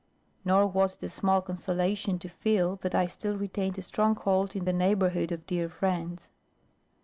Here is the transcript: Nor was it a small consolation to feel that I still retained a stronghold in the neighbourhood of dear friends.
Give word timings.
Nor 0.43 0.65
was 0.65 0.95
it 0.95 1.03
a 1.03 1.09
small 1.09 1.43
consolation 1.43 2.17
to 2.17 2.27
feel 2.27 2.77
that 2.77 2.95
I 2.95 3.05
still 3.05 3.37
retained 3.37 3.77
a 3.77 3.83
stronghold 3.83 4.55
in 4.55 4.65
the 4.65 4.73
neighbourhood 4.73 5.31
of 5.31 5.45
dear 5.45 5.69
friends. 5.69 6.31